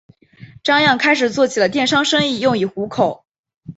[0.63, 3.23] 张漾开始做起了电商生意用以糊口。